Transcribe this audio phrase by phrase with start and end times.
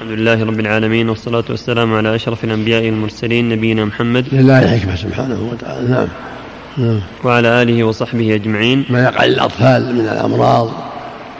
[0.00, 4.24] الحمد لله رب العالمين والصلاة والسلام على أشرف الأنبياء والمرسلين نبينا محمد.
[4.32, 5.88] لله حكمة سبحانه وتعالى.
[5.88, 6.08] نعم.
[6.78, 7.00] نعم.
[7.24, 8.84] وعلى آله وصحبه أجمعين.
[8.90, 10.70] ما يقع للأطفال من الأمراض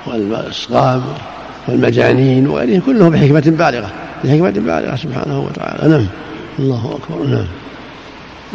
[0.06, 1.02] والإسقام
[1.68, 3.90] والمجانين وغيره كله بحكمة بالغة
[4.24, 5.88] بحكمة بالغة سبحانه وتعالى.
[5.88, 6.06] نعم.
[6.58, 7.26] الله أكبر.
[7.26, 7.46] نعم.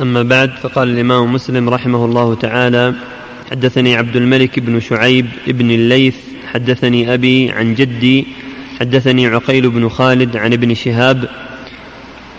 [0.01, 2.93] أما بعد فقال الإمام مسلم رحمه الله تعالى
[3.51, 6.15] حدثني عبد الملك بن شعيب بن الليث
[6.53, 8.44] حدثني أبي عن جدي
[8.79, 11.29] حدثني عقيل بن خالد عن ابن شهاب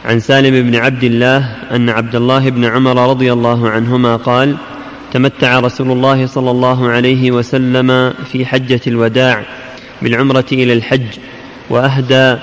[0.05, 4.56] عن سالم بن عبد الله أن عبد الله بن عمر رضي الله عنهما قال
[5.12, 9.42] تمتع رسول الله صلى الله عليه وسلم في حجة الوداع
[10.02, 11.06] بالعمرة إلى الحج
[11.70, 12.37] وأهدى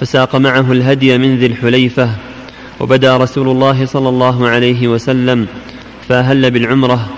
[0.00, 2.10] فساق معه الهدي من ذي الحليفة
[2.80, 5.46] وبدا رسول الله صلى الله عليه وسلم
[6.08, 7.08] فأهل بالعمرة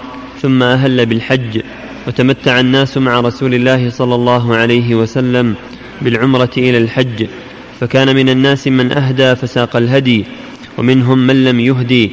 [0.42, 1.60] ثم أهل بالحج
[2.06, 5.54] وتمتع الناس مع رسول الله صلى الله عليه وسلم
[6.02, 7.26] بالعمرة إلى الحج
[7.80, 10.24] فكان من الناس من أهدى فساق الهدي
[10.78, 12.10] ومنهم من لم يهدي.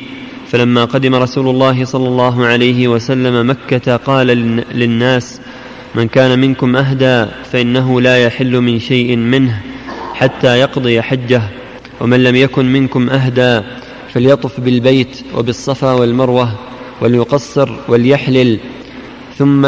[0.51, 4.27] فلما قدم رسول الله صلى الله عليه وسلم مكة قال
[4.73, 5.41] للناس
[5.95, 9.61] من كان منكم أهدى فإنه لا يحل من شيء منه
[10.13, 11.41] حتى يقضي حجه
[12.01, 13.61] ومن لم يكن منكم أهدى
[14.13, 16.51] فليطف بالبيت وبالصفا والمروة
[17.01, 18.59] وليقصر وليحلل
[19.37, 19.67] ثم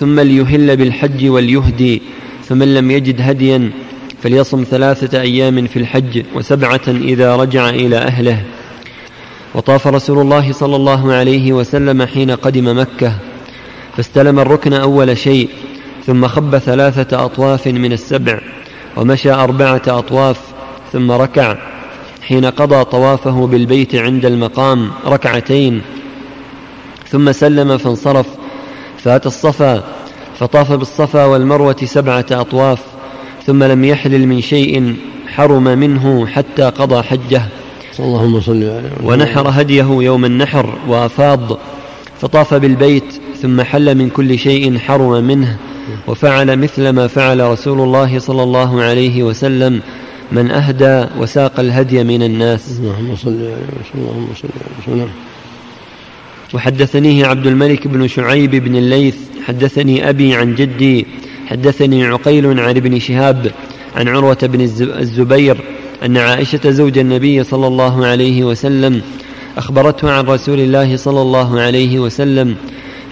[0.00, 2.02] ثم ليهل بالحج وليهدي.
[2.50, 3.70] فمن لم يجد هديا
[4.22, 8.42] فليصم ثلاثة أيام في الحج وسبعة إذا رجع إلى أهله.
[9.54, 13.12] وطاف رسول الله صلى الله عليه وسلم حين قدم مكة
[13.96, 15.48] فاستلم الركن أول شيء
[16.06, 18.40] ثم خب ثلاثة أطواف من السبع
[18.96, 20.40] ومشى أربعة أطواف
[20.92, 21.56] ثم ركع.
[22.22, 25.82] حين قضى طوافه بالبيت عند المقام ركعتين
[27.08, 28.26] ثم سلم فانصرف
[28.98, 29.99] فات الصفا
[30.40, 32.78] فطاف بالصفا والمروة سبعة أطواف
[33.46, 34.96] ثم لم يحلل من شيء
[35.28, 37.42] حرم منه حتى قضى حجة.
[38.00, 41.58] اللهم صل عليه ونحر هديه يوم النحر وأفاض.
[42.20, 45.56] فطاف بالبيت ثم حل من كل شيء حرم منه
[46.06, 49.80] وفعل مثل ما فعل رسول الله صلى الله عليه وسلم.
[50.32, 52.78] من أهدى وساق الهدي من الناس.
[52.78, 54.48] اللهم صل عليه وسلم اللهم صل
[54.88, 55.08] عليه وسلم
[56.54, 59.16] وحدثنيه عبد الملك بن شعيب بن الليث
[59.46, 61.06] حدثني أبي عن جدي
[61.46, 63.52] حدثني عقيل عن ابن شهاب
[63.96, 64.60] عن عروة بن
[65.00, 65.56] الزبير
[66.04, 69.02] أن عائشة زوج النبي صلى الله عليه وسلم
[69.56, 72.56] أخبرته عن رسول الله صلى الله عليه وسلم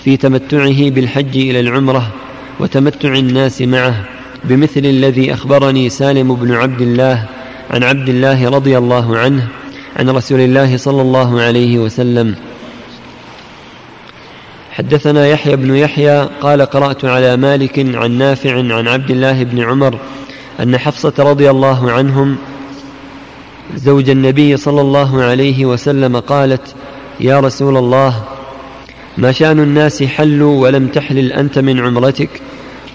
[0.04, 2.12] في تمتعه بالحج إلى العمرة
[2.60, 4.04] وتمتع الناس معه
[4.44, 7.24] بمثل الذي أخبرني سالم بن عبد الله
[7.70, 9.48] عن عبد الله رضي الله عنه
[9.96, 12.34] عن رسول الله صلى الله عليه وسلم.
[14.78, 19.98] حدثنا يحيى بن يحيى قال قرأت على مالك عن نافع عن عبد الله بن عمر
[20.60, 22.36] أن حفصة رضي الله عنهم
[23.76, 26.74] زوج النبي صلى الله عليه وسلم قالت
[27.20, 28.22] يا رسول الله
[29.16, 32.30] ما شأن الناس حلوا ولم تحلل أنت من عمرتك؟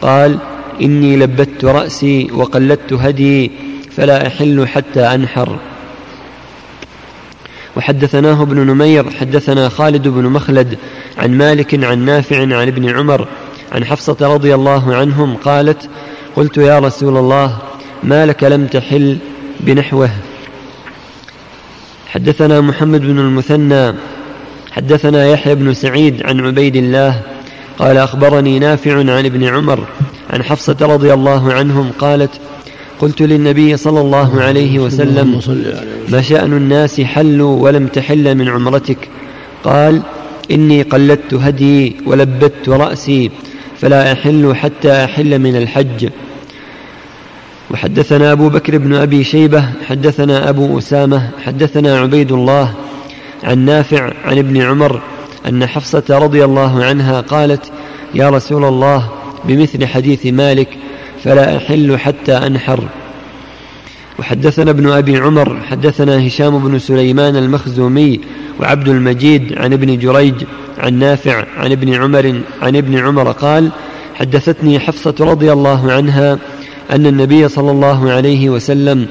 [0.02, 0.38] قال
[0.82, 3.52] إني لبت رأسي وقلدت هدي
[3.92, 5.60] فلا أحل حتى أنحر.
[7.76, 10.78] وحدثناه ابن نمير حدثنا خالد بن مخلد
[11.18, 13.28] عن مالك عن نافع عن ابن عمر
[13.72, 15.90] عن حفصة رضي الله عنهم قالت
[16.36, 17.58] قلت يا رسول الله
[18.04, 19.18] ما لك لم تحل
[19.60, 20.10] بنحوه؟
[22.08, 23.94] حدثنا محمد بن المثنى
[24.72, 27.22] حدثنا يحيى بن سعيد عن عبيد الله
[27.80, 29.88] قال أخبرني نافع عن ابن عمر
[30.30, 32.32] عن حفصة رضي الله عنهم قالت
[33.04, 35.40] قلت للنبي صلى الله عليه وسلم
[36.10, 38.98] ما شأن الناس حلوا ولم تحل من عمرتك؟
[39.64, 40.02] قال
[40.52, 43.32] إني قلدت هدي ولبت رأسي
[43.80, 46.10] فلا أحل حتى أحل من الحج.
[47.72, 52.74] وحدثنا أبو بكر بن أبي شيبة حدثنا أبو أسامة حدثنا عبيد الله
[53.44, 55.02] عن نافع عن ابن عمر
[55.48, 57.72] أن حفصة رضي الله عنها قالت
[58.16, 59.10] يا رسول الله
[59.46, 60.70] بمثل حديث مالك
[61.24, 62.84] فلا أحل حتى أنحر.
[64.20, 68.20] وحدثنا ابن أبي عمر حدثنا هشام بن سليمان المخزومي
[68.60, 70.34] وعبد المجيد عن ابن جريج
[70.78, 73.70] عن نافع عن ابن عمر عن ابن عمر قال
[74.16, 76.38] حدثتني حفصة رضي الله عنها
[76.92, 79.08] أن النبي صلى الله عليه وسلم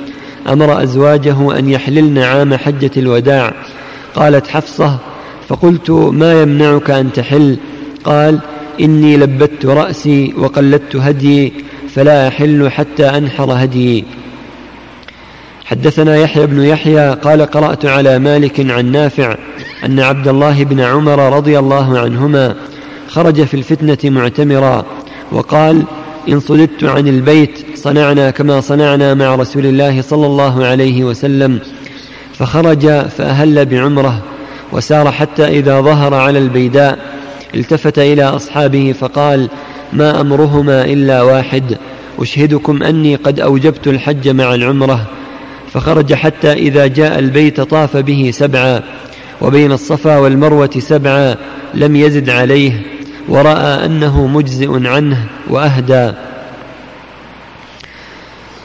[0.49, 3.55] أمر أزواجه أن يحللن عام حجة الوداع.
[4.15, 4.99] قالت حفصة
[5.49, 7.57] فقلت ما يمنعك أن تحل؟
[8.05, 8.39] قال
[8.81, 11.53] إني لبت رأسي وقلدت هديي
[11.95, 14.05] فلا أحل حتى أنحر هديي
[15.65, 19.37] حدثنا يحيى بن يحيى قال قرأت على مالك عن نافع
[19.85, 22.55] أن عبد الله بن عمر رضي الله عنهما
[23.09, 24.85] خرج في الفتنة معتمرا
[25.33, 25.83] وقال
[26.29, 31.61] إن صددت عن البيت صنعنا كما صنعنا مع رسول الله صلى الله عليه وسلم.
[32.39, 34.23] فخرج فأهل بعمرة
[34.73, 36.99] وسار حتى إذا ظهر على البيداء
[37.55, 39.49] التفت إلى أصحابه فقال
[39.93, 41.79] ما أمرهما إلا واحد.
[42.19, 45.07] أشهدكم أني قد أوجبت الحج مع العمرة.
[45.73, 48.83] فخرج حتى إذا جاء البيت طاف به سبعا
[49.41, 51.37] وبين الصفا والمروة سبعا
[51.75, 52.83] لم يزد عليه
[53.29, 56.13] ورأى أنه مجزئ عنه وأهدى.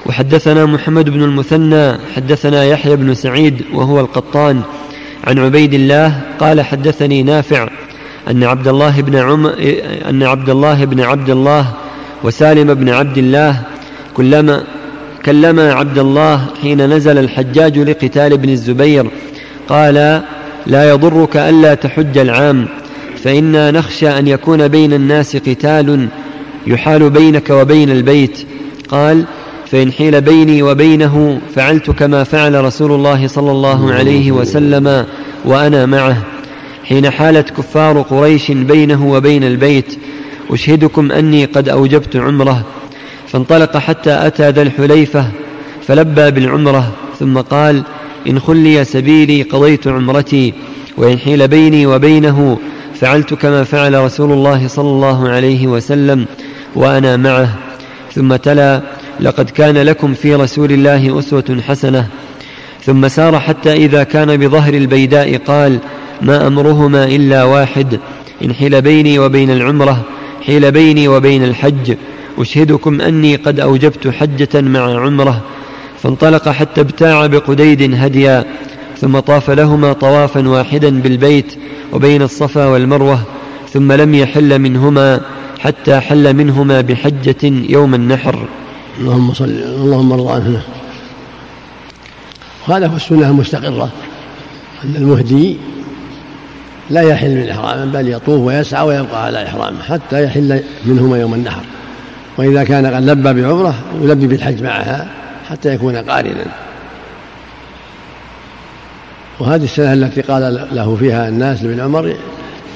[0.05, 4.61] وحدثنا محمد بن المثنى حدثنا يحيى بن سعيد وهو القطان.
[5.23, 7.69] عن عبيد الله قال حدثني نافع
[8.29, 9.45] أن عبد الله بن عم
[10.09, 11.73] أن عبد الله بن عبد الله
[12.23, 13.61] وسالم بن عبد الله
[14.13, 14.63] كلما
[15.25, 19.11] كلما عبد الله حين نزل الحجاج لقتال ابن الزبير
[19.67, 20.21] قال
[20.67, 22.67] لا يضرك ألا تحج العام
[23.23, 26.07] فإنا نخشى أن يكون بين الناس قتال
[26.67, 28.39] يحال بينك وبين البيت.
[28.89, 29.25] قال
[29.71, 35.05] فإن حيل بيني وبينه فعلت كما فعل رسول الله صلى الله عليه وسلم
[35.45, 36.17] وأنا معه.
[36.89, 39.99] حين حالت كفار قريش بينه وبين البيت
[40.49, 42.65] أشهدكم أني قد أوجبت عمرة.
[43.27, 45.25] فانطلق حتى أتى ذا الحليفة
[45.87, 47.83] فلبى بالعمرة ثم قال
[48.29, 50.53] إن خلي سبيلي قضيت عمرتي
[50.97, 52.59] وإن حيل بيني وبينه
[52.95, 56.25] فعلت كما فعل رسول الله صلى الله عليه وسلم
[56.75, 57.55] وأنا معه.
[58.15, 58.81] ثم تلا
[59.19, 62.07] لقد كان لكم في رسول الله أسوة حسنة.
[62.85, 65.79] ثم سار حتى إذا كان بظهر البيداء قال
[66.21, 67.99] ما أمرهما إلا واحد
[68.43, 70.01] إن حيل بيني وبين العمرة
[70.45, 71.95] حيل بيني وبين الحج.
[72.37, 75.41] أشهدكم أني قد أوجبت حجة مع عمرة.
[76.03, 78.45] فانطلق حتى ابتاع بقديد هديا
[78.97, 81.57] ثم طاف لهما طوافا واحدا بالبيت
[81.93, 83.19] وبين الصفا والمروة
[83.73, 85.21] ثم لم يحل منهما
[85.59, 88.47] حتى حل منهما بحجة يوم النحر.
[88.99, 90.61] اللهم صل اللهم ارضى عنه
[92.67, 93.89] هذا هو السنة المستقرة
[94.83, 95.57] أن المهدي
[96.89, 101.63] لا يحل من إحرام بل يطوف ويسعى ويبقى على إحرامه حتى يحل منهما يوم النحر.
[102.37, 105.07] وإذا كان قد لبى بعمرة يلبي بالحج معها
[105.49, 106.45] حتى يكون قارنا.
[109.39, 112.15] وهذه السنة التي قال له فيها الناس لابن عمر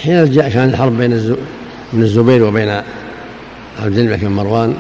[0.04, 1.14] حين جاء كان الحرب بين
[1.94, 2.70] ابن الزبير وبين
[3.84, 4.76] عبد الملك بن مروان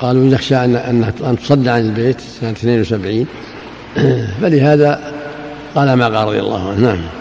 [0.00, 0.76] قالوا نخشى أن
[1.24, 3.26] أن تصد عن البيت سنة 72
[4.42, 5.12] فلهذا
[5.74, 6.80] قال ما قال رضي الله عنه.
[6.80, 7.19] نعم.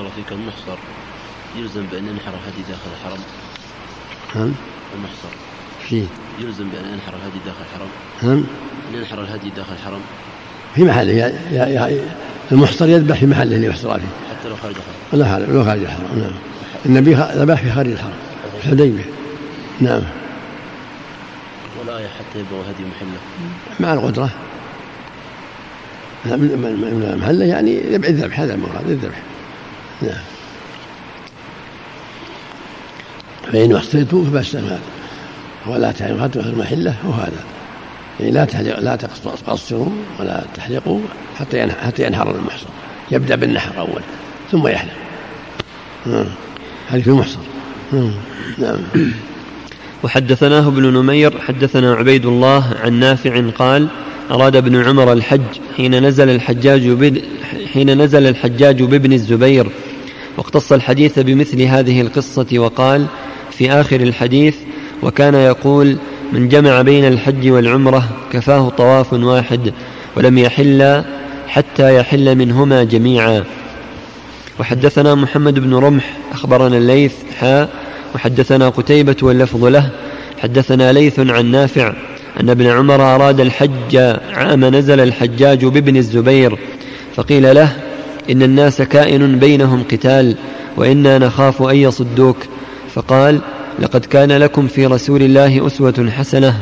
[0.00, 0.78] بارك الله فيك المحصر.
[1.56, 3.20] يلزم بأن ينحر الهدي داخل الحرم.
[4.34, 4.52] نعم
[4.94, 5.28] المحصر.
[5.88, 6.04] فيه
[6.38, 7.88] يلزم بأن ينحر الهدي داخل الحرم.
[8.22, 8.44] نعم
[8.88, 10.00] أن ينحر الهدي داخل الحرم.
[10.74, 12.04] في محله يا يا يا
[12.52, 14.06] المحصر يذبح في محله اللي يحصر فيه.
[14.30, 15.20] حتى لو خارج الحرم.
[15.20, 16.18] لا لو خارج الحرم.
[16.18, 16.32] نعم.
[16.86, 18.18] النبي ذبح في خارج الحرم.
[18.58, 19.04] الحديبية
[19.80, 20.02] نعم.
[21.80, 23.20] ولا حتى يبلغ هدي محله.
[23.80, 24.30] مع القدرة.
[26.26, 29.22] من محله يعني الذبح هذا المراد الذبح.
[30.02, 30.22] نعم.
[33.52, 34.80] فإن أحصيتوا فبس هذا.
[35.66, 37.44] ولا تحرقوا المحلة وهذا
[38.20, 38.96] يعني لا تحلق لا
[39.46, 41.00] تقصروا ولا تحلقوا
[41.38, 42.66] حتى حتى ينحر المحصر
[43.10, 44.02] يبدأ بالنحر أول
[44.52, 44.92] ثم يحلق.
[46.06, 46.26] نعم.
[46.88, 47.38] هذه في المحصر
[47.92, 48.12] نعم,
[48.58, 48.78] نعم.
[50.02, 53.88] وحدثناه ابن نمير حدثنا عبيد الله عن نافع قال
[54.30, 55.40] أراد ابن عمر الحج
[55.76, 56.80] حين نزل الحجاج
[57.72, 59.66] حين نزل الحجاج بابن الزبير
[60.40, 63.06] واقتص الحديث بمثل هذه القصة وقال
[63.50, 64.56] في آخر الحديث
[65.02, 65.96] وكان يقول
[66.32, 69.72] من جمع بين الحج والعمرة كفاه طواف واحد
[70.16, 71.04] ولم يحل
[71.48, 73.44] حتى يحل منهما جميعا
[74.60, 77.68] وحدثنا محمد بن رمح أخبرنا الليث حاء
[78.14, 79.90] وحدثنا قتيبة واللفظ له
[80.42, 81.92] حدثنا ليث عن نافع
[82.40, 83.96] أن ابن عمر أراد الحج
[84.32, 86.58] عام نزل الحجاج بابن الزبير
[87.16, 87.89] فقيل له
[88.30, 90.36] إن الناس كائن بينهم قتال
[90.76, 92.36] وإنا نخاف أن يصدوك.
[92.94, 93.40] فقال
[93.78, 96.60] لقد كان لكم في رسول الله أسوة حسنة.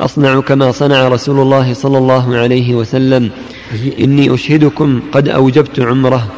[0.00, 3.30] أصنع كما صنع رسول الله صلى الله عليه وسلم.
[4.00, 6.28] إني أشهدكم قد أوجبت عمره.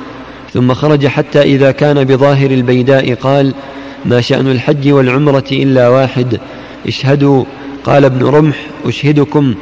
[0.54, 3.54] ثم خرج حتى إذا كان بظاهر البيداء قال
[4.04, 6.40] ما شأن الحج والعمرة إلا واحد.
[6.86, 7.44] اشهدوا.
[7.84, 9.54] قال ابن رمح أشهدكم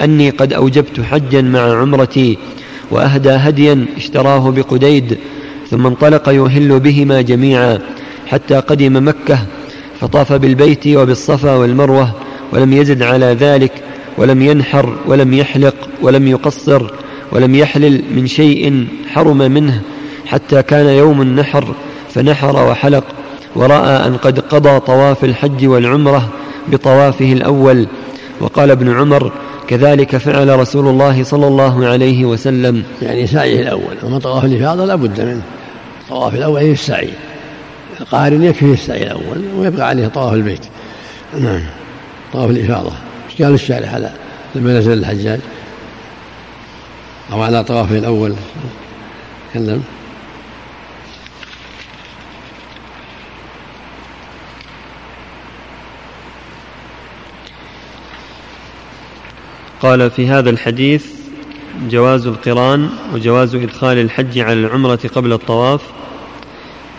[0.00, 2.38] أني قد أوجبت حجا مع عمرتي.
[2.90, 5.18] وأهدى هديا اشتراه بقديد
[5.70, 7.78] ثم انطلق يهل بهما جميعا
[8.26, 9.38] حتى قدم مكة
[10.00, 12.10] فطاف بالبيت وبالصفا والمروة
[12.52, 13.72] ولم يزد على ذلك
[14.18, 16.82] ولم ينحر ولم يحلق ولم يقصر
[17.32, 19.80] ولم يحلل من شيء حرم منه
[20.26, 21.74] حتى كان يوم النحر
[22.14, 23.04] فنحر وحلق
[23.56, 26.28] ورأى أن قد قضى طواف الحج والعمرة
[26.68, 27.86] بطوافه الأول
[28.40, 29.32] وقال ابن عمر
[29.70, 32.84] كذلك فعل رسول الله صلى الله عليه وسلم.
[33.02, 35.42] يعني سعيه الأول أما طواف الإفاضة لا بد منه.
[36.02, 37.10] الطواف الأول هي السعي.
[38.00, 40.66] القارن يكفيه السعي الأول ويبقى عليه طواف البيت.
[41.40, 41.62] نعم.
[42.32, 42.92] طواف الإفاضة.
[43.38, 44.12] قال الشارح على
[44.54, 45.40] لما نزل الحجاج؟
[47.32, 48.34] أو على طوافه الأول؟
[49.50, 49.82] تكلم.
[59.80, 61.06] قال في هذا الحديث
[61.90, 65.80] جواز القران وجواز إدخال الحج على العمرة قبل الطواف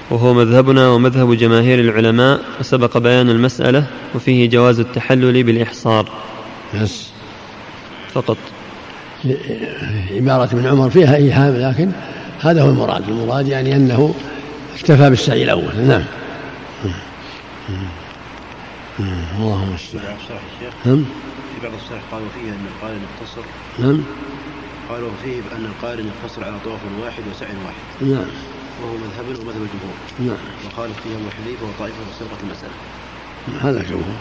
[0.10, 6.10] وهو مذهبنا ومذهب جماهير العلماء وسبق بيان المسألة وفيه جواز التحلل بالإحصار.
[6.82, 7.08] بس
[8.14, 8.38] فقط.
[10.12, 11.92] عبارة ابن عمر فيها إيهام لكن
[12.40, 13.10] هذا هو المراد.
[13.10, 14.16] المراد يعني أنه
[14.76, 15.76] اكتفى بالسعي الأول.
[15.88, 16.04] نعم.
[19.40, 20.16] اللهم المستعان
[20.86, 21.31] نعم في
[21.64, 23.42] بعض الشرح قالوا فيه أن القارن يقتصر
[23.80, 24.04] نعم.
[24.90, 28.12] قالوا فيه أن القارن يقتصر على طواف واحد وسعي واحد.
[28.12, 28.30] نعم.
[28.82, 29.98] وهو مذهب ومذهب الجمهور.
[30.20, 30.38] نعم.
[30.66, 32.74] وخالف فيه أبو حنيفة وطائفة وسبقت المسألة.
[33.62, 34.16] هذا الجمهور.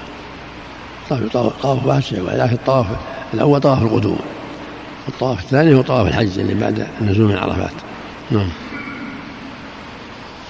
[1.33, 2.87] طاف طواف واحد شيء لكن الطواف
[3.35, 4.19] الأول طواف القدوم
[5.09, 7.73] الطواف الثاني هو طواف الحج اللي بعد النزول من عرفات.
[8.31, 8.49] نعم.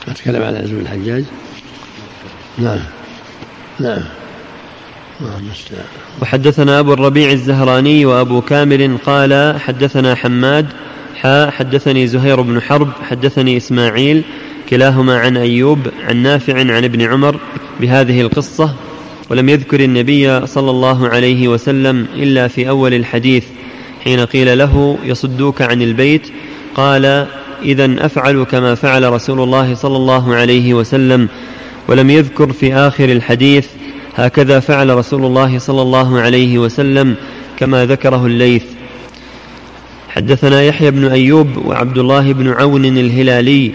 [0.08, 1.24] أتكلم على نزول الحجاج؟
[2.58, 2.80] نعم.
[3.80, 4.02] نعم.
[6.22, 10.66] وحدثنا أبو الربيع الزهراني وأبو كامل قال حدثنا حماد
[11.16, 14.22] حا حدثني زهير بن حرب حدثني إسماعيل
[14.70, 17.40] كلاهما عن أيوب عن نافع عن ابن عمر
[17.80, 18.74] بهذه القصة
[19.30, 23.44] ولم يذكر النبي صلى الله عليه وسلم إلا في أول الحديث
[24.04, 26.22] حين قيل له يصدوك عن البيت
[26.74, 27.26] قال
[27.62, 31.28] إذا أفعل كما فعل رسول الله صلى الله عليه وسلم
[31.88, 33.66] ولم يذكر في آخر الحديث
[34.16, 37.14] هكذا فعل رسول الله صلى الله عليه وسلم
[37.58, 38.64] كما ذكره الليث.
[40.08, 43.72] حدثنا يحيى بن أيوب وعبد الله بن عون الهلالي.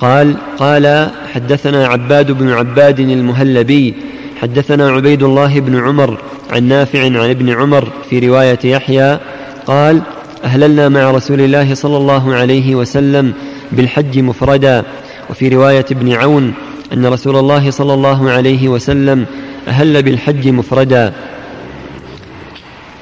[0.00, 3.94] قال قال حدثنا عباد بن عباد المهلبي.
[4.40, 6.18] حدثنا عبيد الله بن عمر
[6.50, 9.18] عن نافع عن ابن عمر في رواية يحيى.
[9.66, 10.02] قال
[10.44, 13.32] أهللنا مع رسول الله صلى الله عليه وسلم
[13.72, 14.84] بالحج مفردا.
[15.30, 16.54] وفي رواية ابن عون
[16.92, 19.26] أن رسول الله صلى الله عليه وسلم
[19.70, 21.12] أهل بالحج مفردا؟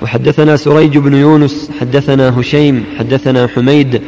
[0.03, 4.03] وحدثنا سريج بن يونس حدثنا هشيم حدثنا حميد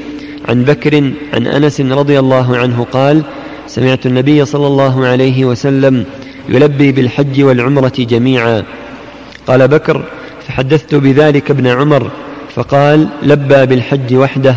[0.49, 3.23] عن بكر عن أنس رضي الله عنه قال
[3.67, 6.05] سمعت النبي صلى الله عليه وسلم
[6.49, 8.65] يلبي بالحج والعمرة جميعا.
[9.47, 10.05] قال بكر
[10.49, 12.11] فحدثت بذلك ابن عمر
[12.55, 14.57] فقال لبى بالحج وحده.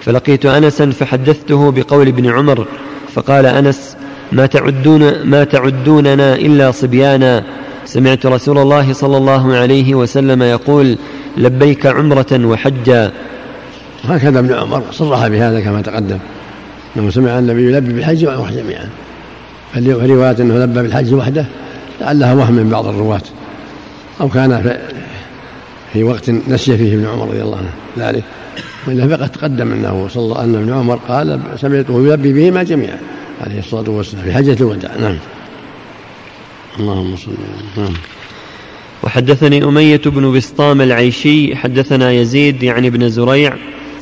[0.00, 2.66] فلقيت أنسا فحدثته بقول ابن عمر
[3.14, 3.95] فقال أنس
[4.32, 7.44] ما تعدون ما تعدوننا إلا صبيانا.
[7.84, 10.98] سمعت رسول الله صلى الله عليه وسلم يقول
[11.36, 13.12] لبيك عمرة وحجا.
[14.04, 16.18] هكذا ابن عمر صرح بهذا كما تقدم.
[16.96, 18.88] إنه سمع النبي يلبي بالحج والعمره جميعا.
[20.06, 21.46] رواية أنه لبى بالحج وحده
[22.00, 23.22] لعلها وهم من بعض الرواة.
[24.20, 24.78] أو كان
[25.92, 28.24] في وقت نسي فيه ابن عمر رضي الله عنه ذلك.
[28.86, 32.98] وإلا فقد تقدم أنه صلى الله أن ابن عمر قال سمعته يلبي بهما جميعا.
[33.40, 34.96] عليه الصلاة والسلام في حجة الوداع.
[34.96, 35.16] نعم.
[36.80, 37.30] اللهم صل
[37.76, 37.94] نعم.
[39.02, 43.54] وحدثني أمية بن بسطام العيشي حدثنا يزيد يعني بن زريع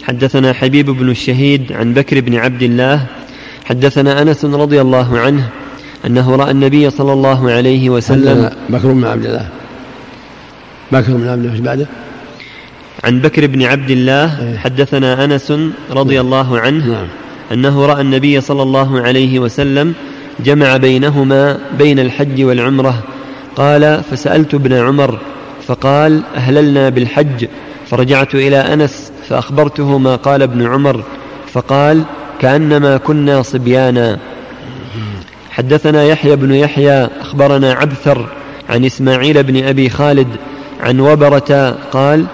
[0.03, 3.07] حدثنا حبيب بن الشهيد عن بكر بن عبد الله
[3.64, 5.49] حدثنا أنس رضي الله عنه
[6.07, 9.49] أنه رأى النبي صلى الله عليه وسلم بكر بن عبد الله.
[10.93, 11.87] بكر بن عبد الله بعده؟
[13.05, 14.59] عن بكر بن عبد الله إيه.
[14.59, 15.53] حدثنا أنس
[15.91, 16.26] رضي نعم.
[16.26, 17.07] الله عنه نعم.
[17.52, 19.94] أنه رأى النبي صلى الله عليه وسلم
[20.40, 23.02] جمع بينهما بين الحج والعمرة.
[23.56, 25.18] قال فسألت ابن عمر
[25.66, 27.46] فقال أهللنا بالحج.
[27.86, 31.02] فرجعت إلى أنس فأخبرته ما قال ابن عمر.
[31.52, 32.02] فقال
[32.40, 34.18] كأنما كنا صبيانا.
[35.50, 38.26] حدثنا يحيى بن يحيى أخبرنا عبثر
[38.70, 40.28] عن إسماعيل بن أبي خالد
[40.80, 42.26] عن وبرة قال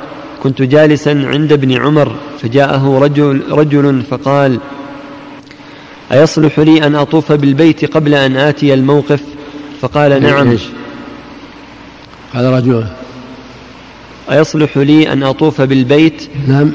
[0.42, 2.12] كنت جالسا عند ابن عمر
[2.42, 4.58] فجاءه رجل رجل فقال
[6.12, 9.20] أيصلح لي أن أطوف بالبيت قبل أن آتي الموقف؟
[9.80, 10.56] فقال نعم؟
[12.34, 12.84] قال رجل.
[14.30, 16.72] أيصلح لي أن أطوف بالبيت؟ نعم.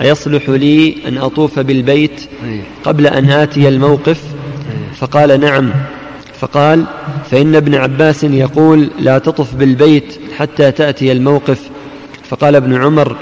[0.00, 2.20] أيصلح لي أن أطوف بالبيت
[2.84, 4.20] قبل أن آتي الموقف؟
[4.96, 5.72] فقال نعم.
[6.40, 6.84] فقال
[7.30, 11.60] فإن ابن عباس يقول لا تطف بالبيت حتى تأتي الموقف.
[12.28, 13.16] فقال ابن عمر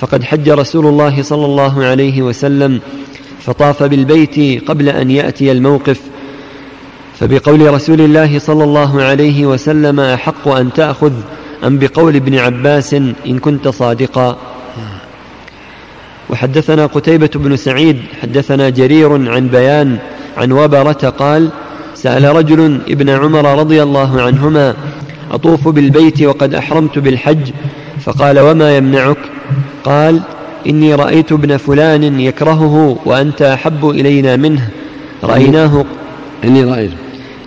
[0.00, 2.80] فقد حج رسول الله صلى الله عليه وسلم
[3.48, 6.00] فطاف بالبيت قبل أن يأتي الموقف.
[7.20, 11.12] فبقول رسول الله صلى الله عليه وسلم أحق أن تأخذ؟
[11.64, 12.94] أم بقول ابن عباس
[13.26, 14.36] إن كنت صادقا؟
[16.30, 19.98] وحدثنا قتيبة بن سعيد حدثنا جرير عن بيان
[20.36, 21.48] عن وبرة قال
[21.94, 24.74] سأل رجل ابن عمر رضي الله عنهما
[25.30, 27.50] أطوف بالبيت وقد أحرمت بالحج؟
[28.04, 29.18] فقال وما يمنعك؟
[29.84, 30.20] قال
[30.68, 34.68] إني رأيت ابن فلان يكرهه وأنت أحب إلينا منه.
[35.24, 35.84] رأيناه.
[36.44, 36.90] إني رأيت.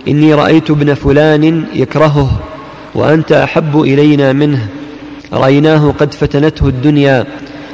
[0.08, 2.40] إني رأيت ابن فلان يكرهه
[2.94, 4.68] وأنت أحب إلينا منه.
[5.32, 7.26] رأيناه قد فتنته الدنيا.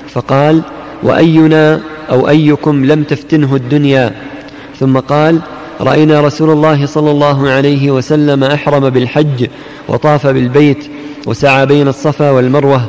[0.09, 0.63] فقال
[1.03, 4.13] وأينا أو أيكم لم تفتنه الدنيا؟
[4.79, 5.39] ثم قال
[5.81, 9.47] رأينا رسول الله صلى الله عليه وسلم أحرم بالحج
[9.89, 10.85] وطاف بالبيت
[11.27, 12.87] وسعى بين الصفا والمروة.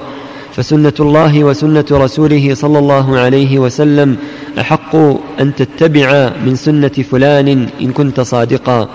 [0.60, 4.18] فسنة الله وسنة رسوله صلى الله عليه وسلم
[4.60, 4.96] أحق
[5.39, 8.89] أن تتبع من سنة فلان إن كنت صادقا.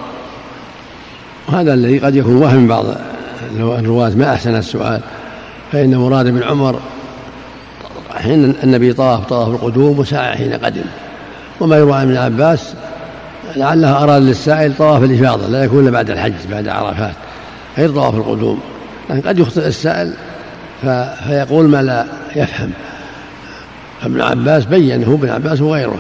[1.49, 2.85] وهذا الذي قد يكون وهم بعض
[3.59, 5.01] الرواة ما أحسن السؤال
[5.73, 6.81] فإن مراد بن عمر
[8.15, 10.85] حين النبي طاف طاف القدوم وسعى حين قدم.
[11.61, 12.75] وما يروى عن ابن عباس
[13.57, 17.15] لعله أراد للسائل طواف الإفاضة لا يكون بعد الحج بعد عرفات
[17.79, 18.61] غير طواف القدوم.
[19.11, 20.15] لكن قد يخطئ السائل
[21.27, 22.71] فيقول ما لا يفهم.
[24.03, 25.99] ابن عباس بينه ابن عباس وغيره.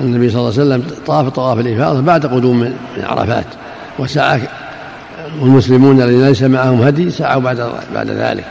[0.00, 3.46] النبي صلى الله عليه وسلم طاف طواف الإفاضة بعد قدوم من عرفات
[3.98, 4.40] وسعى
[5.40, 8.44] والمسلمون الذين ليس معهم هدي سعوا بعد بعد ذلك.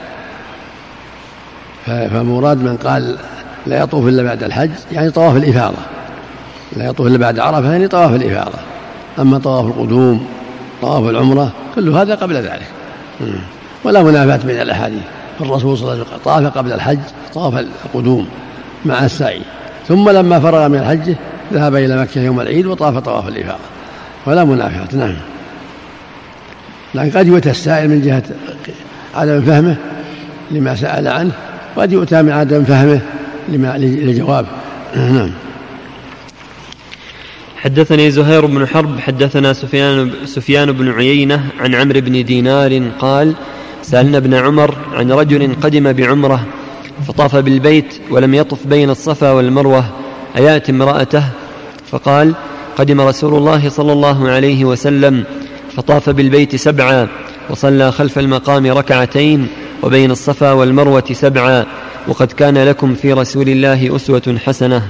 [1.86, 3.18] فمراد من قال
[3.68, 5.78] لا يطوف إلا بعد الحج يعني طواف الإفاضة.
[6.78, 8.58] لا يطوف إلا بعد عرفة يعني طواف الإفاضة.
[9.20, 10.26] أما طواف القدوم
[10.82, 12.68] طواف العمرة كل هذا قبل ذلك.
[13.84, 15.04] ولا منافاة بين الأحاديث.
[15.40, 17.00] فالرسول صلى الله عليه وسلم طاف قبل الحج
[17.34, 18.28] طواف القدوم
[18.86, 19.42] مع السعي
[19.88, 21.16] ثم لما فرغ من الحج
[21.54, 23.60] ذهب إلى مكة يوم العيد وطاف طواف الإفاضة.
[24.26, 25.16] ولا منافاه نعم.
[26.96, 28.24] لكن قد يؤتى السائل من جهة
[29.16, 29.76] عدم فهمه
[30.52, 31.32] لما سأل عنه
[31.76, 33.02] وقد يؤتى من عدم فهمه
[33.50, 34.48] لما لجوابه
[34.96, 35.32] نعم.
[37.58, 43.34] حدثني زهير بن حرب حدثنا سفيان سفيان بن عيينة عن عمرو بن دينار قال
[43.92, 46.46] سألنا ابن عمر عن رجل قدم بعمرة
[47.08, 49.86] فطاف بالبيت ولم يطف بين الصفا والمروة
[50.38, 51.24] أيات امرأته؟
[51.92, 52.34] فقال
[52.78, 55.24] قدم رسول الله صلى الله عليه وسلم
[55.76, 57.08] فطاف بالبيت سبعا
[57.50, 59.48] وصلى خلف المقام ركعتين
[59.84, 61.66] وبين الصفا والمروة سبعا
[62.08, 64.88] وقد كان لكم في رسول الله أسوة حسنة.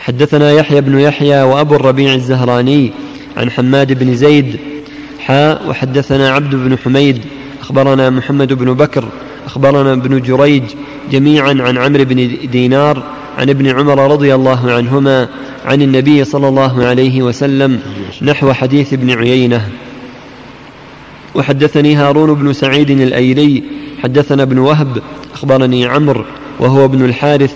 [0.00, 2.92] حدثنا يحيى بن يحيى وأبو الربيع الزهراني
[3.36, 4.73] عن حماد بن زيد
[5.26, 7.24] حاء وحدثنا عبد بن حميد
[7.60, 9.08] أخبرنا محمد بن بكر
[9.46, 10.62] أخبرنا ابن جريج
[11.10, 13.02] جميعا عن عمرو بن دينار
[13.38, 15.28] عن ابن عمر رضي الله عنهما
[15.64, 17.80] عن النبي صلى الله عليه وسلم
[18.22, 19.68] نحو حديث ابن عيينة.
[21.34, 23.62] وحدثني هارون بن سعيد الأيلي
[24.02, 25.02] حدثنا ابن وهب
[25.34, 26.24] أخبرني عمرو
[26.60, 27.54] وهو ابن الحارث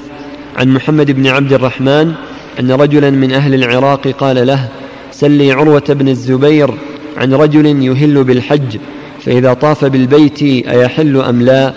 [0.57, 2.14] عن محمد بن عبد الرحمن
[2.61, 4.68] أن رجلا من أهل العراق قال له
[5.12, 6.74] سلي عروة بن الزبير
[7.18, 8.78] عن رجل يهل بالحج
[9.24, 11.72] فإذا طاف بالبيت أيحل أم لا؟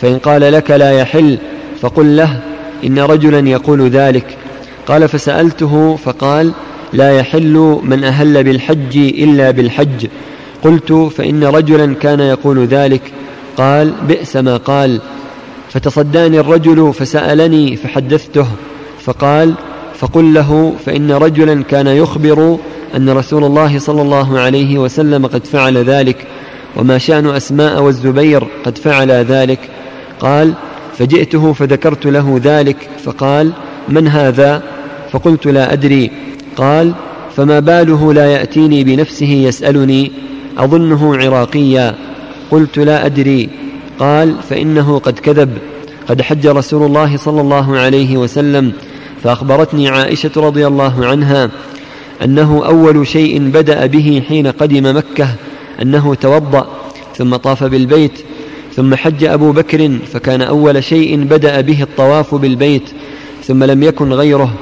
[0.00, 1.38] فإن قال لك لا يحل
[1.80, 2.40] فقل له
[2.84, 4.36] إن رجلا يقول ذلك.
[4.86, 6.52] قال فسألته فقال
[6.92, 10.06] لا يحل من أهل بالحج إلا بالحج.
[10.64, 13.02] قلت فإن رجلا كان يقول ذلك.
[13.56, 15.00] قال بئس ما قال.
[15.70, 18.46] فتصداني الرجل فسألني فحدثته.
[19.00, 19.54] فقال
[19.98, 22.58] فقل له فإن رجلا كان يخبر
[22.96, 26.26] أن رسول الله صلى الله عليه وسلم قد فعل ذلك
[26.76, 29.58] وما شأن أسماء والزبير قد فعل ذلك.
[30.20, 30.52] قال
[30.98, 32.76] فجئته فذكرت له ذلك.
[33.04, 33.52] فقال
[33.88, 34.62] من هذا؟
[35.12, 36.10] فقلت لا أدري.
[36.56, 36.92] قال
[37.36, 40.12] فما باله لا يأتيني بنفسه يسألني
[40.58, 41.94] أظنه عراقيا.
[42.50, 43.48] قلت لا أدري.
[43.98, 45.58] قال فإنه قد كذب.
[46.08, 48.72] قد حج رسول الله صلى الله عليه وسلم
[49.22, 51.50] فأخبرتني عائشة رضي الله عنها
[52.24, 55.28] أنه أول شيء بدأ به حين قدم مكة
[55.82, 56.66] أنه توضأ
[57.16, 58.12] ثم طاف بالبيت
[58.76, 62.90] ثم حج أبو بكر فكان أول شيء بدأ به الطواف بالبيت
[63.44, 64.52] ثم لم يكن غيره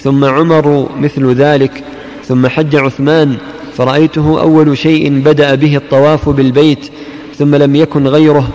[0.00, 1.84] ثم عمر مثل ذلك
[2.24, 3.36] ثم حج عثمان
[3.76, 6.90] فرأيته أول شيء بدأ به الطواف بالبيت
[7.38, 8.48] ثم لم يكن غيره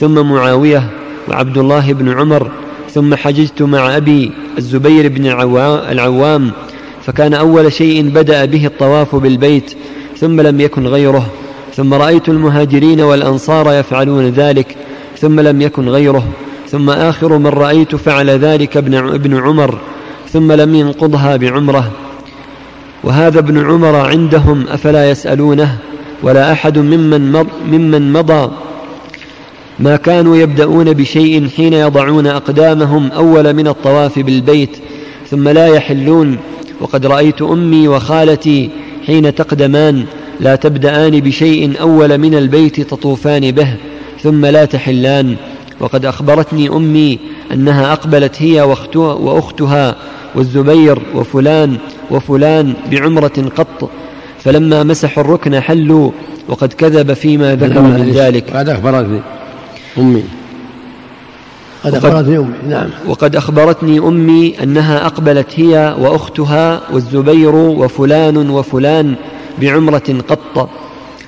[0.00, 0.90] ثم معاوية
[1.28, 2.50] وعبد الله بن عمر
[2.94, 5.26] ثم حججت مع أبي الزبير بن
[5.90, 6.52] العوام
[7.06, 9.74] فكان أول شيء بدأ به الطواف بالبيت
[10.18, 11.26] ثم لم يكن غيره
[11.74, 14.76] ثم رأيت المهاجرين والأنصار يفعلون ذلك
[15.18, 16.24] ثم لم يكن غيره
[16.70, 19.78] ثم آخر من رأيت فعل ذلك ابن عمر
[20.32, 21.90] ثم لم ينقضها بعمرة.
[23.04, 25.78] وهذا ابن عمر عندهم أفلا يسألونه
[26.22, 28.50] ولا أحد ممن, مض ممن مضى.
[29.78, 34.76] ما كانوا يبدأون بشيء حين يضعون أقدامهم أول من الطواف بالبيت
[35.30, 36.38] ثم لا يحلون.
[36.80, 38.70] وقد رأيت أمي وخالتي
[39.06, 40.04] حين تقدمان
[40.40, 43.74] لا تبدأان بشيء أول من البيت تطوفان به
[44.22, 45.36] ثم لا تحلان.
[45.80, 47.18] وقد أخبرتني أمي
[47.52, 49.96] أنها أقبلت هي وأختها, وأختها
[50.34, 51.76] والزبير وفلان
[52.10, 53.90] وفلان بعمرة قط
[54.44, 56.10] فلما مسحوا الركن حلوا
[56.48, 58.56] وقد كذب فيما ذكر من ذلك.
[58.56, 59.20] قد أخبرتني
[59.98, 60.24] أمي.
[61.86, 62.88] قد أخبرتني أمي نعم.
[63.06, 69.14] وقد أخبرتني أمي أنها أقبلت هي وأختها والزبير وفلان وفلان
[69.60, 70.70] بعمرة قط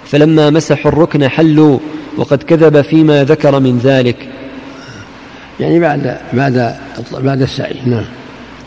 [0.04, 1.78] فلما مسحوا الركن حلوا
[2.16, 4.28] وقد كذب فيما ذكر من ذلك.
[5.60, 6.76] يعني بعد بعد
[7.12, 8.04] بعد السعي نعم.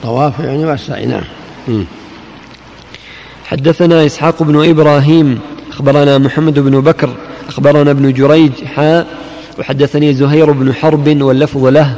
[0.04, 1.24] طواف يعني بعد السعي نعم.
[3.46, 7.10] حدثنا إسحاق بن إبراهيم أخبرنا محمد بن بكر
[7.48, 9.08] أخبرنا ابن جريج حاء
[9.60, 11.96] وحدثني زهير بن حرب واللفظ له.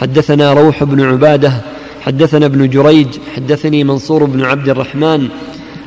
[0.00, 1.52] حدثنا روح بن عبادة.
[2.00, 3.08] حدثنا ابن جريج.
[3.36, 5.28] حدثني منصور بن عبد الرحمن.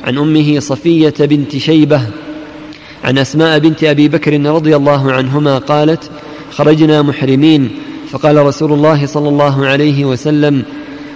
[0.04, 2.00] عن أمه صفية بنت شيبة.
[3.04, 6.10] عن أسماء بنت أبي بكر رضي الله عنهما قالت
[6.50, 7.70] خرجنا محرمين.
[8.10, 10.62] فقال رسول الله صلى الله عليه وسلم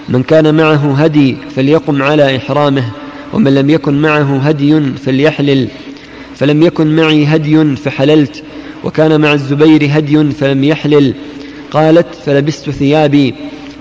[0.08, 2.84] من كان معه هدي فليقم على إحرامه
[3.32, 5.68] ومن لم يكن معه هدي فليحلل
[6.36, 8.42] فلم يكن معي هدي فحللت
[8.84, 11.14] وكان مع الزبير هدي فلم يحلل.
[11.74, 13.34] قالت فلبست ثيابي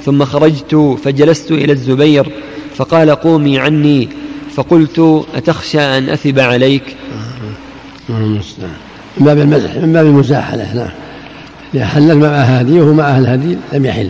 [0.06, 2.32] ثم خرجت فجلست إلى الزبير
[2.76, 4.10] فقال قومي عني
[4.56, 6.96] فقلت أتخشى أن أثب عليك؟
[8.10, 8.42] من
[9.18, 10.90] باب المزح من باب المزاحلة نعم.
[11.76, 14.10] إذا حلل مع هدي وهو معه الهدي لم يحل.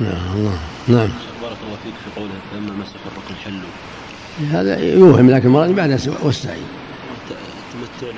[0.00, 1.08] نعم الله نعم.
[1.42, 6.56] بارك الله فيك في قوله فلما مسح الركن حلوا هذا يوهم لكن المراد بعد والسعي
[7.72, 8.12] تمتع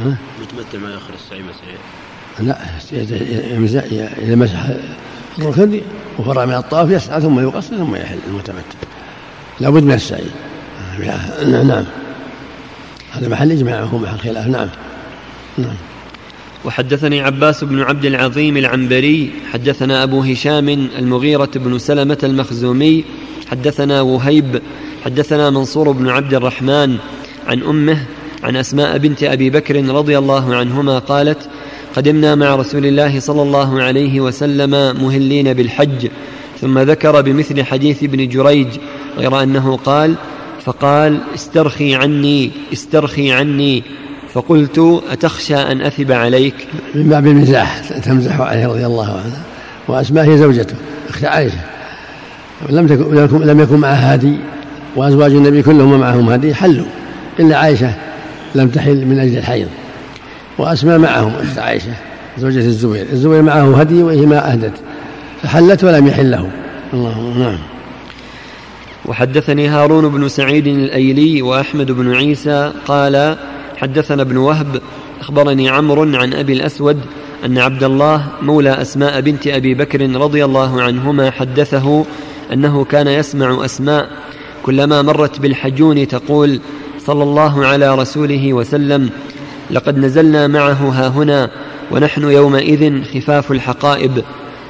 [0.00, 1.76] ها؟ متمتع مع آخر السعي مسعي
[2.40, 2.58] لا
[4.22, 4.66] اذا مسح
[5.38, 5.80] الركن
[6.18, 8.78] وفرع من الطواف يسعى ثم يقصر ثم يحل المتمتع.
[9.60, 10.24] لابد من السعي.
[11.46, 11.84] نعم.
[13.12, 14.46] هذا محل إجماع محل خلاف.
[14.46, 14.68] نعم.
[15.58, 15.76] نعم.
[16.64, 23.04] وحدثني عباس بن عبد العظيم العنبري حدثنا أبو هشام المغيرة بن سلمة المخزومي
[23.50, 24.62] حدثنا وهيب
[25.04, 26.98] حدثنا منصور بن عبد الرحمن
[27.46, 28.04] عن أمه
[28.44, 31.38] عن أسماء بنت أبي بكر رضي الله عنهما قالت
[31.96, 34.70] قدمنا مع رسول الله صلى الله عليه وسلم
[35.04, 36.08] مهلين بالحج
[36.60, 38.66] ثم ذكر بمثل حديث ابن جريج
[39.18, 40.14] غير أنه قال
[40.64, 43.82] فقال استرخي عني استرخي عني
[44.32, 46.54] فقلت أتخشى أن أثب عليك؟
[46.94, 49.42] من باب المزاح تمزح عليه رضي الله عنها
[49.88, 50.76] وأسماء هي زوجته
[51.08, 51.60] أخت عائشة.
[52.70, 54.36] لم تكن لم يكن معها هادي
[54.96, 56.86] وأزواج النبي كلهم معهم هادي حلوا.
[57.40, 57.94] إلا عائشة
[58.54, 59.68] لم تحل من أجل الحيض.
[60.58, 61.94] وأسماء معهم أخت عائشة
[62.38, 63.06] زوجة الزبير.
[63.12, 64.74] الزبير معه هدي وهي ما أهدت.
[65.44, 66.50] فحلت ولم يحل له
[66.94, 67.58] اللهم نعم.
[69.04, 73.36] وحدثني هارون بن سعيد الأيلي وأحمد بن عيسى قال
[73.76, 74.80] حدثنا ابن وهب
[75.20, 77.00] أخبرني عمرو عن أبي الأسود
[77.44, 82.04] أن عبد الله مولى أسماء بنت أبي بكر رضي الله عنهما حدثه
[82.52, 84.10] أنه كان يسمع أسماء
[84.62, 86.60] كلما مرت بالحجون تقول
[87.06, 89.10] صلى الله على رسوله وسلم
[89.70, 91.50] لقد نزلنا معه ها هنا
[91.90, 94.24] ونحن يومئذ خفاف الحقائب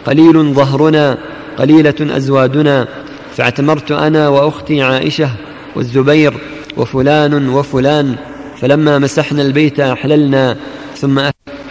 [0.06, 1.18] قليل ظهرنا
[1.58, 2.88] قليلة أزوادنا
[3.36, 5.30] فاعتمرت أنا وأختي عائشة
[5.76, 6.34] والزبير
[6.76, 8.16] وفلان وفلان
[8.60, 10.56] فلما مسحنا البيت أحللنا
[10.96, 11.20] ثم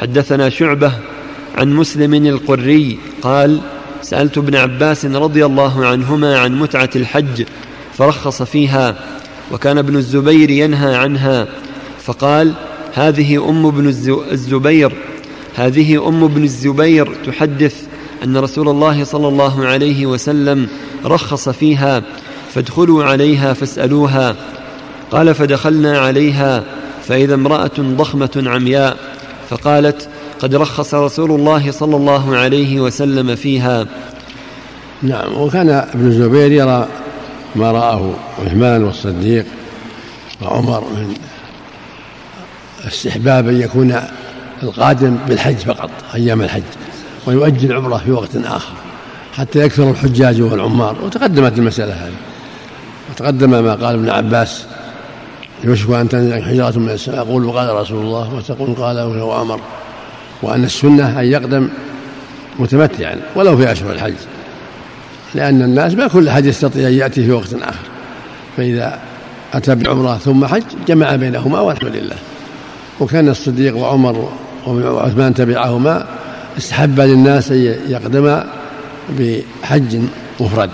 [0.01, 0.91] حدثنا شعبة
[1.57, 3.59] عن مسلم القري قال
[4.01, 7.43] سألت ابن عباس رضي الله عنهما عن متعة الحج
[7.97, 8.95] فرخص فيها
[9.53, 11.47] وكان ابن الزبير ينهى عنها
[11.99, 12.53] فقال
[12.93, 13.87] هذه أم ابن
[14.31, 14.93] الزبير.
[15.55, 17.75] هذه أم ابن الزبير تحدث
[18.23, 20.67] أن رسول الله صلى الله عليه وسلم
[21.05, 22.03] رخص فيها
[22.53, 24.35] فادخلوا عليها فاسألوها.
[25.11, 26.63] قال فدخلنا عليها
[27.03, 28.97] فإذا امرأة ضخمة عمياء
[29.49, 33.87] فقالت قد رخص رسول الله صلى الله عليه وسلم فيها.
[35.01, 36.87] نعم وكان ابن الزبير يرى
[37.55, 38.13] ما رآه
[38.45, 39.45] عثمان والصديق
[40.41, 41.13] وعمر من
[42.87, 43.95] استحباب أن يكون
[44.63, 46.63] القادم بالحج فقط أيام الحج
[47.25, 48.73] ويؤجل عمرة في وقت آخر
[49.33, 50.97] حتى يكثر الحجاج والعمار.
[51.03, 52.13] وتقدمت المسألة هذه.
[53.11, 54.65] وتقدم ما قال ابن عباس
[55.63, 57.17] يوشك أن تنزل حجرة من السماء.
[57.17, 59.59] يقول وقال رسول الله وتقول قال هو أمر
[60.41, 61.69] وأن السنة أن يقدم
[62.59, 64.13] متمتعا ولو في أشهر الحج.
[65.35, 67.87] لأن الناس ما كل أحد يستطيع أن يأتي في وقت آخر.
[68.57, 68.99] فإذا
[69.53, 72.15] أتى بعمرة ثم حج جمع بينهما والحمد لله.
[72.99, 74.29] وكان الصديق وعمر
[74.67, 76.05] وعثمان تبعهما
[76.57, 78.39] استحب للناس أن يقدم
[79.09, 79.99] بحج
[80.39, 80.69] مفرد.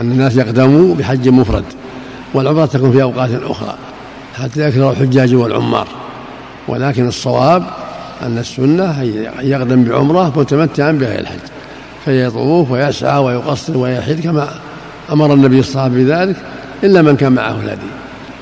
[0.00, 1.64] أن الناس يقدموا بحج مفرد.
[2.34, 3.74] والعمرة تكون في أوقات أخرى.
[4.34, 5.88] حتى يكثر الحجاج والعمار.
[6.68, 7.66] ولكن الصواب
[8.22, 9.02] أن السنة
[9.40, 11.38] يقدم بعمرة متمتعا بغير الحج.
[12.04, 14.48] فيطوف ويسعى ويقصر ويحج كما
[15.12, 16.36] أمر النبي الصحابة بذلك
[16.84, 17.86] إلا من كان معه الهدي.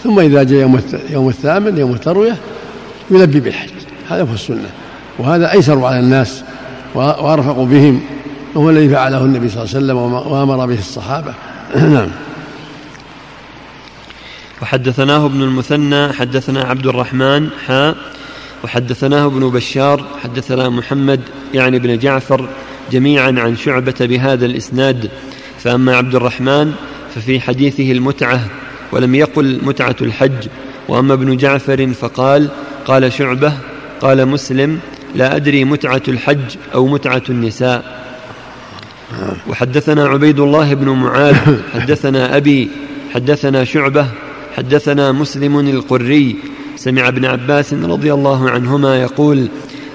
[0.05, 2.37] ثم إذا جاء يوم يوم الثامن يوم التروية
[3.11, 3.71] يلبي بالحج.
[4.09, 4.71] هذا هو السنة.
[5.19, 6.45] وهذا أيسر على الناس
[6.95, 8.01] وأرفق بهم.
[8.55, 9.97] وهو الذي فعله النبي صلى الله عليه وسلم
[10.33, 11.35] وأمر به الصحابة.
[11.77, 12.09] نعم.
[14.63, 17.97] وحدثناه ابن المثنى حدثنا عبد الرحمن حاء.
[18.65, 21.21] وحدثناه ابن بشار حدثنا محمد
[21.55, 22.49] يعني بن جعفر.
[22.91, 25.11] جميعا عن شعبة بهذا الإسناد.
[25.59, 26.73] فأما عبد الرحمن
[27.15, 28.41] ففي حديثه المتعة
[28.93, 30.49] ولم يقل متعة الحج.
[30.89, 32.49] وأما ابن جعفر فقال
[32.87, 33.53] قال شعبة
[34.01, 34.79] قال مسلم
[35.15, 38.01] لا أدري متعة الحج أو متعة النساء.
[39.49, 41.37] وحدثنا عبيد الله بن معاذ
[41.75, 42.69] حدثنا أبي
[43.15, 44.07] حدثنا شعبة
[44.57, 46.37] حدثنا مسلم القري.
[46.77, 49.49] سمع ابن عباس رضي الله عنهما يقول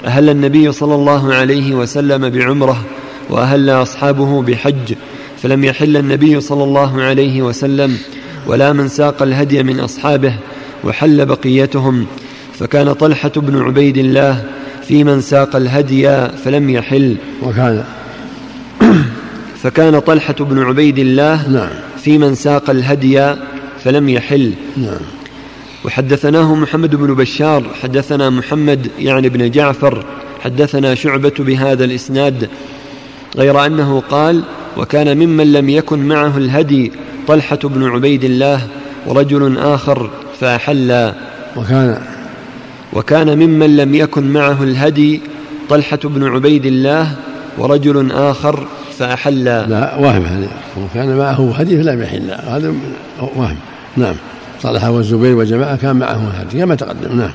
[0.05, 2.85] أهل النبي صلى الله عليه وسلم بعمرة
[3.29, 4.93] وأهل أصحابه بحج
[5.41, 7.97] فلم يحل النبي صلى الله عليه وسلم
[8.47, 10.33] ولا من ساق الهدي من أصحابه
[10.83, 12.05] وحل بقيتهم.
[12.59, 14.43] فكان طلحة بن عبيد الله
[14.87, 17.15] في من ساق الهدي فلم يحل.
[17.43, 17.83] وكان
[19.63, 21.69] فكان طلحة بن عبيد الله نعم.
[22.03, 23.35] في من ساق الهدي
[23.83, 24.53] فلم يحل.
[24.77, 25.24] نعم.
[25.85, 30.05] وحدثناه محمد بن بشار حدثنا محمد يعني بن جعفر
[30.39, 32.49] حدثنا شعبة بهذا الإسناد
[33.37, 34.43] غير أنه قال
[34.77, 36.91] وكان ممن لم يكن معه الهدي
[37.27, 38.67] طلحة بن عبيد الله
[39.07, 41.13] ورجل آخر فأحلا
[41.57, 42.01] وكان
[42.93, 45.21] وكان ممن لم يكن معه الهدي
[45.69, 47.15] طلحة بن عبيد الله
[47.57, 48.67] ورجل آخر
[48.97, 52.31] فأحلا لا وهم هذا وكان معه هدي فلم يحل.
[52.31, 52.73] هذا
[53.19, 53.57] وهم
[53.97, 54.15] نعم.
[54.65, 57.31] طلحة والزبير وجماعة كان معه الهدي كما تقدم نعم.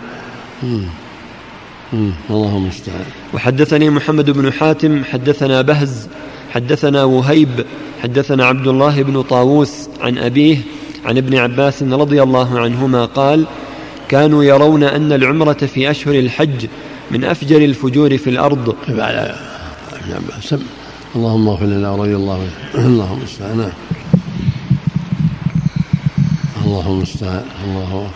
[2.31, 3.05] اللهم المستعان.
[3.35, 6.09] وحدثني محمد بن حاتم حدثنا بهز
[6.51, 7.65] حدثنا وهيب
[8.03, 10.59] حدثنا عبد الله بن طاووس عن أبيه
[11.07, 13.47] عن ابن عباس رضي الله عنهما قال
[14.09, 16.67] كانوا يرون أن العمرة في أشهر الحج
[17.11, 18.75] من أفجر الفجور في الأرض.
[21.17, 22.87] اللهم اغفر لنا ورضي الله عنه.
[22.87, 23.73] اللهم المستعان
[26.71, 28.07] اللهم المستعان الله